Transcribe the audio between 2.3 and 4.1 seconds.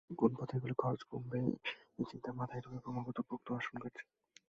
মাথায় ঢুকে ক্রমাগত পোক্ত আসন গাড়ছে।